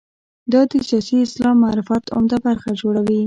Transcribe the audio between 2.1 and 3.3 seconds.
عمده برخه جوړوي.